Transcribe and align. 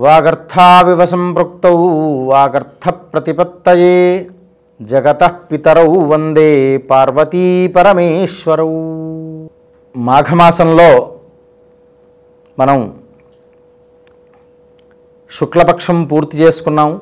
వాగర్థావివ 0.00 1.04
సంపృక్తౌ 1.04 1.76
వాగర్థ 2.24 2.88
ప్రతిపత్తయే 2.88 4.30
జగత 4.82 5.22
పితరౌ 5.24 5.88
వందే 6.10 6.76
పార్వతీ 6.76 7.66
పరమేశ్వరౌ 7.66 8.70
మాఘమాసంలో 9.96 11.16
మనం 12.58 12.98
శుక్లపక్షం 15.30 16.04
పూర్తి 16.04 16.38
చేసుకున్నాం. 16.38 17.00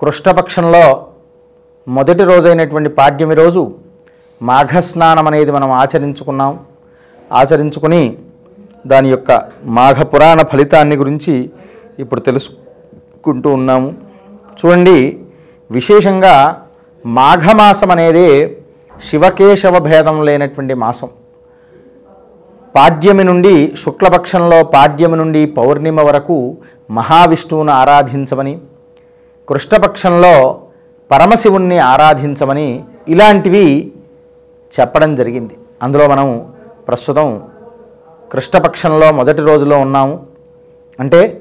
కృష్ణపక్షంలో 0.00 1.06
మొదటి 1.88 2.24
రోజైనటువంటి 2.24 2.90
పాడ్యమి 2.90 3.34
రోజు 3.34 3.74
మాఘస్నానం 4.42 5.26
అనేది 5.26 5.50
మనం 5.50 5.70
ఆచరించుకున్నాం. 5.70 6.66
ఆచరించుకుని 7.32 8.18
దాని 8.86 9.08
యొక్క 9.10 9.30
మాఘ 9.78 9.98
పురాణ 10.12 10.42
ఫలితాన్ని 10.42 10.96
గురించి 10.96 11.34
ఇప్పుడు 12.02 12.20
తెలుసుకుంటూ 12.20 13.48
ఉన్నాము. 13.58 13.88
చూడండి 14.58 14.98
విశేషంగా 15.70 16.34
మాఘమాసం 17.04 17.90
అనేది 17.90 18.28
శివకేశవ 19.08 19.78
భేదం 19.78 20.16
లేనటువంటి 20.26 20.74
మాసం. 20.74 21.08
పాడ్యమి 22.76 23.24
నుండి 23.24 23.54
శుక్లపక్షంలో 23.82 24.58
పాడ్యమి 24.74 25.16
నుండి 25.16 25.42
పౌర్ణిమ 25.46 26.00
వరకు 26.00 26.36
మహావిష్ణువును 26.90 27.72
ఆరాధించమని 27.72 28.54
కృష్ణపక్షంలో 29.48 30.34
పరమశివుణ్ణి 31.10 31.78
ఆరాధించమని 31.78 32.68
ఇలాంటివి 33.08 33.92
చెప్పడం 34.72 35.10
జరిగింది. 35.14 35.54
అందులో 35.82 36.04
మనం 36.08 36.28
ప్రస్తుతం 36.88 37.28
కృష్ణపక్షంలో 38.34 39.12
మొదటి 39.12 39.42
రోజులో 39.42 39.78
ఉన్నాము. 39.78 40.26
అంటే 41.00 41.40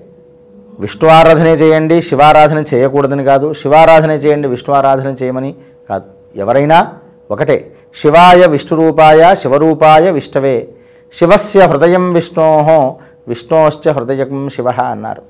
విష్ణు 0.79 1.09
చేయండి 1.39 2.01
శివారాధన 2.01 2.63
చేయకూడదని 2.73 3.23
కాదు. 3.23 3.53
శివారాధన 3.53 4.11
చేయండి 4.11 4.47
విష్ణు 4.47 4.75
ఆరాధన 4.75 5.15
చేయమని 5.23 5.55
కాదు. 5.89 6.03
ఎవరైనా 6.35 6.93
ఒకటే. 7.31 7.75
శివాయ 7.95 8.45
విష్ణురూపాయ 8.45 9.35
శివరూపాయ 9.35 10.11
విష్ణవే. 10.11 10.67
శివస్య 11.13 11.65
హృదయం 11.65 12.13
విష్ణో 12.13 12.99
విష్ణోశ్చ 13.27 13.91
హృదయం 13.91 14.49
శివ 14.49 14.71
అన్నారు. 14.71 15.21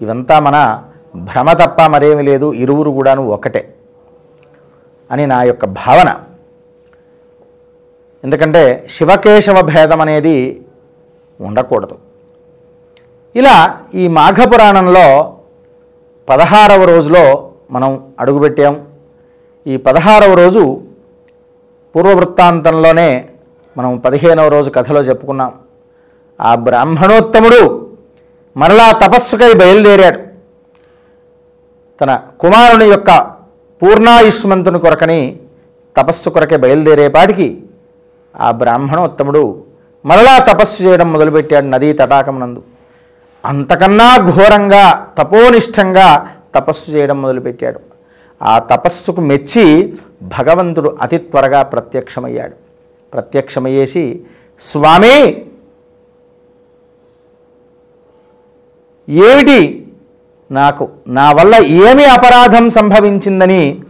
ఇవంతా 0.00 0.40
మన 0.40 0.82
భ్రమ 1.16 1.52
తప్ప 1.52 1.82
మరేమి 1.82 2.22
లేదు. 2.22 2.52
ఇరువురు 2.52 2.90
కూడాను 2.90 3.26
ఒకటే 3.28 3.74
అని 5.10 5.26
నా 5.26 5.42
యొక్క 5.42 5.64
భావన. 5.64 6.20
ఎందుకంటే 8.24 8.86
శివకేశవ 8.90 9.60
భేదం 9.60 10.00
అనేది 10.00 10.64
ఉండకూడదు. 11.40 11.98
ఇలా 13.34 13.80
ఈ 13.94 14.08
మాఘపురాణంలో 14.08 15.36
పదహారవ 16.28 16.84
రోజులో 16.84 17.52
మనం 17.70 18.14
అడుగుపెట్టాం. 18.20 18.86
ఈ 19.66 19.76
పదహారవ 19.76 20.34
రోజు 20.34 20.80
పూర్వవృత్తాంతంలోనే 21.96 23.28
మనం 23.76 23.98
పదిహేనవ 23.98 24.48
రోజు 24.48 24.70
కథలో 24.70 25.00
చెప్పుకున్నాం. 25.00 25.52
ఆ 26.40 26.54
బ్రాహ్మణోత్తముడు 26.54 27.90
మరలా 28.56 28.92
తపస్సుకై 28.92 29.54
బయలుదేరాడు. 29.54 30.18
తన 32.00 32.20
కుమారుని 32.40 32.84
యొక్క 32.84 33.10
పూర్ణాయుష్మంతుని 33.82 34.78
కొరకని 34.78 35.40
తపస్సు 35.96 36.30
కొరకే 36.30 36.56
బయలుదేరేపాటికి 36.56 37.62
ఆ 38.40 38.50
బ్రాహ్మణోత్తముడు 38.50 39.64
మరలా 40.04 40.38
తపస్సు 40.38 40.82
చేయడం 40.82 41.12
మొదలుపెట్టాడు 41.12 41.66
నదీ 41.66 41.92
తటాకమునందు. 41.92 42.62
అంతకన్నా 43.44 44.16
ఘోరంగా 44.16 45.12
తపోనిష్టంగా 45.18 46.34
తపస్సు 46.54 46.90
చేయడం 46.90 47.22
మొదలుపెట్టాడు. 47.22 47.80
ఆ 48.42 48.58
తపస్సుకు 48.58 49.20
మెచ్చి 49.20 49.94
భగవంతుడు 50.22 50.98
అతి 51.02 51.18
త్వరగా 51.18 51.62
ప్రత్యక్షమయ్యాడు. 51.62 52.54
ప్రత్యక్షమయ్యేసి 53.12 54.22
స్వామి 54.60 55.46
ఏమిటి 59.08 59.86
నాకు 60.50 60.88
నా 61.06 61.32
వల్ల 61.32 61.54
ఏమి 61.64 62.04
అపరాధం 62.04 62.68
సంభవించిందని 62.68 63.82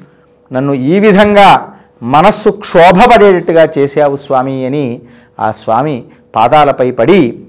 నన్ను 0.52 0.72
ఈ 0.72 1.00
విధంగా 1.00 1.77
మనస్సు 2.02 2.50
క్షోభపడేటట్టుగా 2.50 3.68
చేశావు 3.78 4.16
స్వామి 4.16 4.66
అని 4.66 5.00
ఆ 5.40 5.52
స్వామి 5.52 6.04
పాదాలపై 6.36 6.90
పడి 6.90 7.40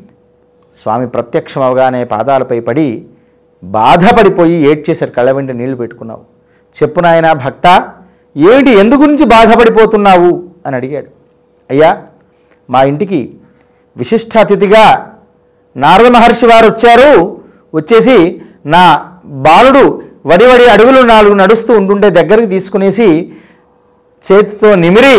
స్వామి 0.83 1.07
ప్రత్యక్షమవగానే 1.07 2.03
పాదాలపై 2.03 2.59
పడి 2.59 3.05
బాధపడిపోయి 3.63 4.53
ఏడ్చేశారు 4.53 5.11
కళ్ళ 5.11 5.31
వెంట 5.31 5.51
నీళ్ళు 5.51 5.75
పెట్టుకున్నావు. 5.75 6.21
చెప్పు 6.83 6.99
నాయనా 6.99 7.33
భక్త 7.33 7.89
ఏమిటి 8.37 8.71
ఎందు 8.71 8.95
గురించి 8.95 9.25
బాధపడిపోతున్నావు? 9.25 10.43
అని 10.65 10.75
అడిగాడు. 10.75 11.07
అయ్యా 11.69 12.03
మా 12.69 12.83
ఇంటికి 12.83 13.33
విశిష్ట 13.97 14.37
అతిథిగా 14.37 15.13
నారద 15.77 16.07
మహర్షి 16.07 16.45
వారు 16.45 16.65
వచ్చారు. 16.65 17.41
వచ్చేసి 17.73 18.41
నా 18.65 19.11
బాలుడు 19.25 20.03
వడివడి 20.25 20.65
అడుగులు 20.65 21.01
నాలుగు 21.01 21.33
నడుస్తూ 21.33 21.77
ఉండుండే 21.77 22.09
దగ్గరికి 22.09 22.47
తీసుకునేసి 22.47 23.33
చేతితో 24.23 24.69
నిమిరి 24.75 25.15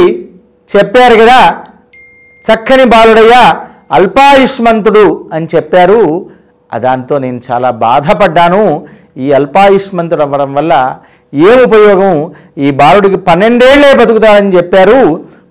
చెప్పారు 0.68 1.16
కదా 1.22 1.40
చక్కని 2.44 2.84
బాలుడయ్యా 2.84 3.42
అల్పాయుష్మంతుడు 3.96 5.06
అని 5.32 5.46
చెప్పారు. 5.54 6.00
దాంతో 6.84 7.14
నేను 7.24 7.40
చాలా 7.48 7.70
బాధపడ్డాను. 7.84 8.62
ఈ 9.16 9.32
అల్పాయుష్మంతుడు 9.38 10.22
అవ్వడం 10.22 10.50
వల్ల 10.54 10.74
ఏం 11.34 11.58
ఉపయోగం? 11.66 12.14
ఈ 12.58 12.70
బాలుడికి 12.80 13.16
పన్నెండేళ్ళే 13.28 13.90
బతుకుతాడని 14.00 14.52
చెప్పారు. 14.56 15.00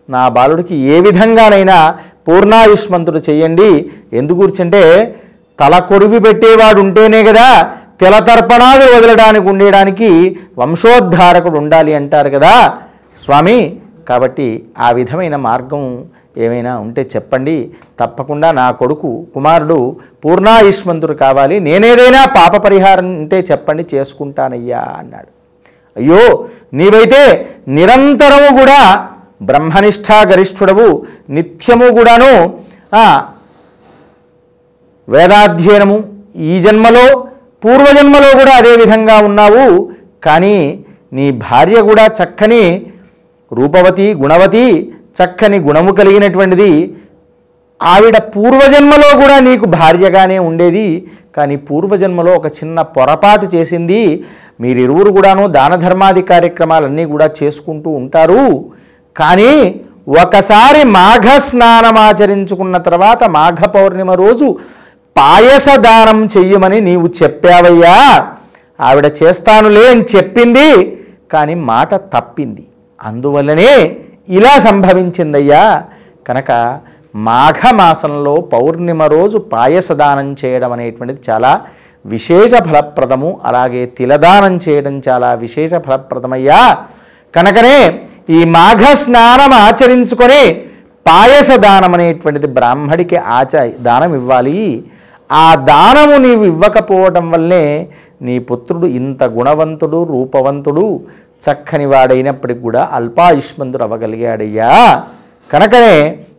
నా 0.10 0.24
బాలుడికి 0.38 0.76
ఏ 0.94 1.00
విధంగానైనా 1.08 1.78
పూర్ణాయుష్మంతుడు 2.28 3.20
చెయ్యండి 3.30 3.70
ఎందుకు 4.14 4.40
కూర్చుంటే 4.40 4.84
తల 5.60 5.78
కొరివి 5.90 6.20
పెట్టేవాడు 6.20 6.80
ఉంటేనే 6.82 7.22
కదా 7.24 7.48
తిలతర్పణాలు 8.02 8.86
వదలడానికి 8.96 9.48
ఉండేడానికి 9.50 10.10
వంశోద్ధారకుడు 10.58 11.58
ఉండాలి 11.58 11.94
అంటారు 11.96 12.30
కదా. 12.30 12.54
స్వామి 13.18 13.80
కాబట్టి 14.10 14.48
ఆ 14.80 14.92
విధమైన 14.92 15.36
మార్గం 15.36 15.84
ఏమైనా 16.38 16.80
ఉంటే 16.80 17.02
చెప్పండి. 17.16 17.56
తప్పకుండా 18.00 18.52
నా 18.52 18.72
కొడుకు 18.72 19.26
కుమారుడు 19.34 19.96
పూర్ణాయుష్మంతుడు 20.26 21.14
కావాలి. 21.14 21.60
నేనేదైనా 21.60 22.26
పాప 22.26 22.66
పరిహారం 22.66 23.08
ఉంటే 23.20 23.40
చెప్పండి 23.52 23.86
చేసుకుంటానయ్యా 23.94 24.82
అన్నాడు. 24.98 25.28
అయ్యో 25.98 26.48
నీవైతే 26.74 27.22
నిరంతరము 27.68 28.50
కూడా 28.60 29.10
బ్రహ్మనిష్టాగరిష్ఠుడవు 29.42 31.06
నిత్యము 31.30 31.88
కూడాను 31.98 32.34
వేదాధ్యయనము 35.10 35.98
ఈ 36.36 36.60
జన్మలో 36.60 37.06
పూర్వజన్మలో 37.66 38.30
కూడా 38.40 38.54
అదే 38.56 38.76
విధంగా 38.76 39.18
ఉన్నావు. 39.18 39.92
కానీ 40.24 40.86
నీ 41.14 41.32
భార్య 41.32 41.82
కూడా 41.82 42.06
చక్కని 42.20 42.64
రూపవతి 43.54 44.14
గుణవతి 44.14 44.94
చక్కని 45.20 45.58
గుణము 45.60 45.92
కలిగినటువంటిది. 45.92 46.96
ఆవిడ 47.84 48.18
పూర్వజన్మలో 48.18 49.22
కూడా 49.22 49.40
నీకు 49.40 49.66
భార్యగానే 49.66 50.40
ఉండేది. 50.40 51.08
కానీ 51.38 51.56
పూర్వజన్మలో 51.56 52.32
ఒక 52.34 52.46
చిన్న 52.46 52.82
పొరపాటు 52.82 53.46
చేసింది. 53.56 54.24
మీరిరువురు 54.62 55.12
కూడాను 55.12 55.48
దాన 55.48 55.76
ధర్మాది 55.76 56.22
కార్యక్రమాలన్నీ 56.22 57.06
కూడా 57.06 57.30
చేసుకుంటూ 57.44 57.90
ఉంటారు. 57.90 58.66
కానీ 59.18 59.82
ఒకసారి 60.24 60.84
మాఘ 60.84 61.38
స్నానం 61.38 61.98
ఆచరించుకున్న 61.98 62.78
తర్వాత 62.78 63.24
మాఘ 63.24 63.66
పౌర్ణిమ 63.66 64.12
రోజు 64.12 64.60
పాయస 65.18 65.76
దానం 65.76 66.26
చెయ్యమని 66.26 66.82
నీవు 66.82 67.08
చెప్పావయ్యా. 67.24 68.28
ఆవిడ 68.80 69.12
చేస్తానులే 69.24 69.88
అని 69.88 70.06
చెప్పింది. 70.16 70.98
కానీ 71.32 71.56
మాట 71.56 71.96
తప్పింది. 71.96 72.66
అందువల్లనే 73.04 73.96
ఇలా 74.30 74.60
సంభవించిందయ్యా. 74.60 75.84
కనుక 76.28 76.80
మాఘమాసంలో 77.16 78.36
పౌర్ణిమ 78.36 79.04
రోజు 79.04 79.38
పాయసదానం 79.38 80.36
చేయడం 80.46 80.72
అనేటువంటిది 80.72 81.32
చాలా 81.32 81.62
విశేష 82.06 82.52
ఫలప్రదము. 82.52 83.40
అలాగే 83.46 83.86
తిలదానం 83.86 84.60
చేయడం 84.70 85.02
చాలా 85.10 85.34
విశేష 85.34 85.72
ఫలప్రదమయ్యా. 85.74 86.78
కనుకనే 87.36 88.04
ఈ 88.30 88.46
మాఘ 88.46 88.94
స్నానం 88.94 89.54
ఆచరించుకొని 89.54 90.62
పాయస 91.08 91.52
దానం 91.52 91.94
అనేటువంటిది 91.94 92.48
బ్రాహ్మడికి 92.48 93.18
ఆచ 93.18 93.72
దానం 93.82 94.16
ఇవ్వాలి. 94.16 94.84
ఆ 95.32 95.56
దానము 95.56 96.18
నీవు 96.18 96.44
ఇవ్వకపోవటం 96.44 97.32
వల్లే 97.32 97.90
నీ 98.22 98.40
పుత్రుడు 98.40 98.88
ఇంత 98.88 99.24
గుణవంతుడు 99.24 100.04
రూపవంతుడు 100.04 101.02
చక్కని 101.42 101.86
వాడైనప్పటికి 101.86 102.62
కూడా 102.62 102.82
అల్పాయుష్మంతుడు 102.94 103.84
అవ్వగలిగాడయ్యా 103.84 104.72
కనుకనే 105.50 105.96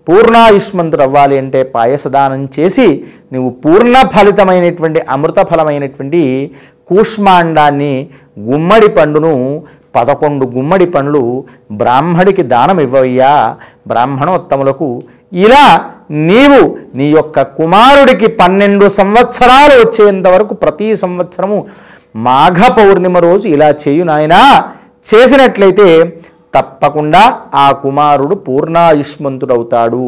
పూర్ణాయుష్మంతుడు 0.08 1.02
అవ్వాలి 1.02 1.36
అంటే 1.38 1.60
పాయసదానం 1.74 2.42
చేసి 2.56 2.86
నువ్వు 3.32 3.50
పూర్ణ 3.62 3.96
ఫలితమైనటువంటి 4.14 5.00
అమృత 5.08 5.40
ఫలమైనటువంటి 5.50 6.22
కూష్మాండాన్ని 6.90 7.94
గుమ్మడి 8.46 8.88
పండును 8.90 9.34
పదకొండు 9.96 10.44
గుమ్మడి 10.46 10.86
పండ్లు 10.86 11.22
బ్రాహ్మడికి 11.72 12.42
దానం 12.46 12.78
ఇవ్వయ్యా 12.80 13.32
బ్రాహ్మణోత్తములకు 13.86 14.88
ఇలా 15.38 15.64
నీవు 16.26 16.60
నీ 16.94 17.06
యొక్క 17.10 17.42
కుమారుడికి 17.56 18.28
పన్నెండు 18.40 18.86
సంవత్సరాలు 18.96 19.74
వచ్చేంత 19.82 20.26
వరకు 20.28 20.54
ప్రతి 20.54 20.88
సంవత్సరము 20.96 21.58
మాఘ 22.20 22.60
పౌర్ణిమ 22.76 23.18
రోజు 23.18 23.46
ఇలా 23.48 23.68
చేయు 23.82 24.04
నాయనా 24.04 24.40
చేసినట్లయితే 25.06 26.12
తప్పకుండా 26.54 27.20
ఆ 27.54 27.72
కుమారుడు 27.82 28.34
పూర్ణాయుష్మంతుడవుతాడు. 28.34 30.04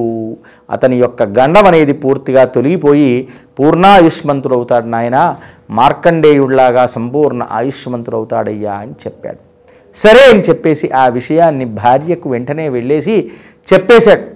అతని 0.71 0.97
యొక్క 0.97 1.23
గండం 1.23 1.67
అనేది 1.67 1.93
పూర్తిగా 1.93 2.45
తొలగిపోయి 2.45 3.29
పూర్ణాయుష్మంతుడవుతాడు 3.59 4.87
నాయన. 4.87 5.37
మార్కండేయుడిలాగా 5.71 6.87
సంపూర్ణ 6.87 7.47
ఆయుష్మంతుడవుతాడయ్యా 7.51 8.73
అని 8.73 8.93
చెప్పాడు. 9.05 9.41
సరే 9.97 10.23
అని 10.33 10.41
చెప్పేసి 10.41 10.91
ఆ 10.93 11.09
విషయాన్ని 11.09 11.65
భార్యకు 11.65 12.29
వెంటనే 12.29 12.69
వెళ్ళేసి 12.69 13.31
చెప్పేశాడు. 13.73 14.27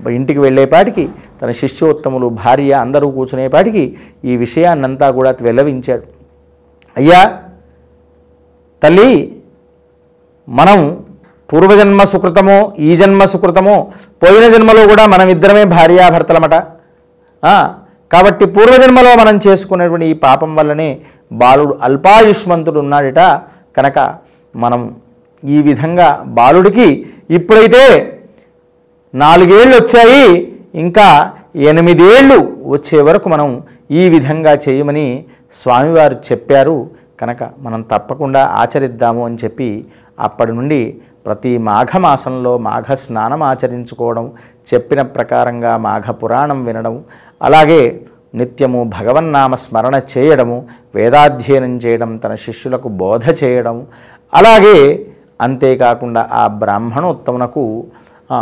ఇంటికి 0.00 0.40
వెళ్ళేపాటికి 0.40 1.08
తన 1.42 1.50
శిష్యోత్తములు 1.50 2.26
భార్య 2.26 2.72
అందరూ 2.72 3.10
కూర్చునేపాటికి 3.10 3.96
ఈ 4.24 4.36
విషయాన్నంతా 4.36 5.10
కూడా 5.10 5.34
వెల్లవించాడు 5.40 6.06
అయ్యా 6.96 7.20
తల్లి 8.82 9.10
మనం 10.48 10.78
పూర్వజన్మ 11.52 12.02
సుకృతమో 12.04 12.72
ఈ 12.78 12.96
జన్మ 12.96 13.24
సుకృతమో 13.24 13.74
పోయిన 14.22 14.46
జన్మలో 14.54 14.86
కూడా 14.86 15.06
మనం 15.06 15.28
ఇద్దరమే 15.28 15.64
భార్యాభర్తలమట. 15.64 16.54
కాబట్టి 18.12 18.44
పూర్వజన్మలో 18.46 19.12
మనం 19.16 19.36
చేసుకునేటువంటి 19.46 20.06
ఈ 20.06 20.14
పాపం 20.26 20.50
వల్లనే 20.56 20.88
బాలుడు 21.32 21.78
అల్పాయుష్మంతుడు 21.82 22.78
ఉన్నాడట 22.78 23.20
కనుక 23.76 23.98
మనం 24.54 24.82
ఈ 25.42 25.62
విధంగా 25.62 26.08
బాలుడికి 26.38 27.06
ఇప్పుడైతే 27.30 27.82
నాలుగేళ్ళు 29.14 29.74
వచ్చాయి 29.76 30.26
ఇంకా 30.74 31.08
ఎనిమిదేళ్ళు 31.70 32.38
వచ్చే 32.66 33.02
వరకు 33.02 33.28
మనం 33.28 33.48
ఈ 33.90 34.08
విధంగా 34.08 34.52
చేయమని 34.68 35.24
స్వామివారు 35.54 36.16
చెప్పారు. 36.28 36.76
కనుక 37.20 37.42
మనం 37.58 37.80
తప్పకుండా 37.82 38.40
ఆచరిద్దాము 38.62 39.26
అని 39.26 39.38
చెప్పి 39.44 39.68
అప్పటి 40.18 40.52
నుండి 40.52 40.80
ప్రతి 41.26 41.52
మాఘమాసంలో 41.68 42.52
మాఘ 42.66 42.94
స్నానం 43.00 43.40
ఆచరించుకోవడం 43.48 44.26
చెప్పిన 44.68 45.00
ప్రకారంగా 45.14 45.72
మాఘ 45.86 46.06
పురాణం 46.20 46.58
వినడం 46.66 46.94
అలాగే 47.40 47.80
నిత్యము 48.34 48.80
భగవన్నామ 48.94 49.54
స్మరణ 49.62 49.96
చేయడము 50.12 50.56
వేదాధ్యయనం 50.94 51.74
చేయడం 51.84 52.10
తన 52.22 52.34
శిష్యులకు 52.42 52.88
బోధ 53.00 53.24
చేయడం 53.40 53.76
అలాగే 54.32 54.78
అంతేకాకుండా 55.40 56.22
ఆ 56.34 56.44
బ్రాహ్మణోత్తమునకు 56.60 57.64
ఆ, 58.30 58.38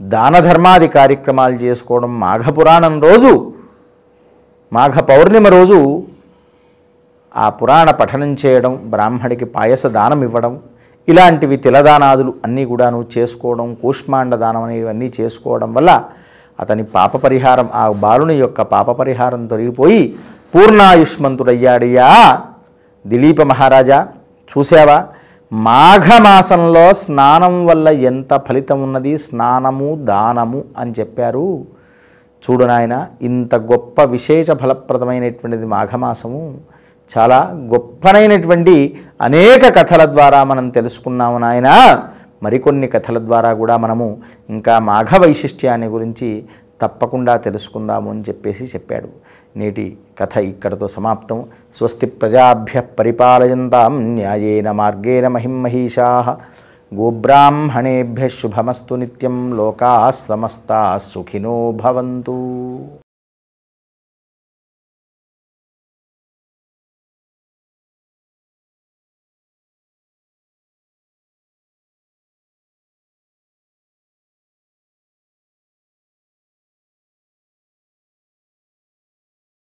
దాన 0.00 0.36
ధర్మాది 0.46 0.88
కార్యక్రమాలు 0.94 1.56
చేసుకోవడం 1.62 2.12
మాఘపురాణం 2.22 2.94
రోజు 3.04 3.32
మాఘ 4.72 4.96
పౌర్ణిమ 5.08 5.46
రోజు 5.54 5.78
ఆ 7.34 7.46
పురాణ 7.58 7.88
పఠనం 7.98 8.32
చేయడం 8.42 8.72
బ్రాహ్మడికి 8.90 9.46
పాయస 9.54 9.86
దానం 9.94 10.20
ఇవ్వడం 10.24 10.52
ఇలాంటివి 11.08 11.56
తిలదానాదులు 11.56 12.34
అన్నీ 12.44 12.64
కూడాను 12.64 13.06
చేసుకోవడం 13.18 13.74
కూష్మాండ 13.74 14.34
దానం 14.34 14.62
అనేవన్నీ 14.62 15.12
చేసుకోవడం 15.20 15.74
వల్ల 15.74 15.90
అతని 16.60 16.84
పాప 16.84 17.16
పరిహారం 17.16 17.68
ఆ 17.74 17.88
బాలుని 17.88 18.34
యొక్క 18.34 18.62
పాప 18.62 18.90
పరిహారం 18.90 19.46
తొలగిపోయి 19.46 20.00
పూర్ణాయుష్మంతుడయ్యాడయ్యా. 20.54 22.08
దిలీప 23.06 23.42
మహారాజా 23.42 24.08
చూసావా 24.48 25.06
మాఘమాసంలో 25.52 26.94
స్నానం 26.94 27.66
వల్ల 27.66 27.88
ఎంత 27.88 28.34
ఫలితం 28.48 28.82
ఉన్నది? 28.82 29.18
స్నానము 29.18 29.96
దానము 30.04 30.64
అని 30.78 30.94
చెప్పారు. 31.00 31.66
చూడు 32.42 32.64
నాయన 32.64 33.06
ఇంత 33.22 33.54
గొప్ప 33.54 34.02
విశేష 34.02 34.50
ఫలప్రదమైనటువంటిది 34.50 35.66
మాఘమాసము. 35.66 36.42
చాలా 37.18 37.50
గొప్పనైనటువంటి 37.54 38.98
అనేక 39.20 39.76
కథల 39.76 40.04
ద్వారా 40.04 40.44
మనం 40.44 40.68
తెలుసుకున్నాము 40.68 41.38
నాయన. 41.38 42.02
మరికొన్ని 42.42 42.88
కథల 42.88 43.18
ద్వారా 43.18 43.52
కూడా 43.52 43.76
మనము 43.76 44.18
ఇంకా 44.50 44.78
మాఘ 44.78 45.16
వైశిష్ట్యాన్ని 45.18 45.86
గురించి 45.86 46.44
తప్పకుండా 46.82 47.36
తెలుసుకుందాము 47.36 48.10
అని 48.10 48.20
చెప్పేసి 48.20 48.64
చెప్పాడు. 48.64 49.08
నేటి 49.58 49.96
కథ 50.18 50.36
ఇక్కడతో 50.36 50.88
సమాప్తం. 50.88 51.44
స్వస్తి 51.74 52.06
ప్రజాభ్య 52.06 52.80
పరిపాలయంతాం 52.80 54.02
న్యాయేన 54.14 54.70
మార్గేణ 54.70 55.28
మహిమహీషా 55.28 56.36
గోబ్రాహ్మణేభ్య 56.94 58.28
శుభమస్తు 58.28 58.94
నిత్యం 58.94 59.56
లోకా 59.56 60.10
సమస్తా 60.10 60.98
సుఖినో 60.98 61.72
భవంతు. 61.72 62.78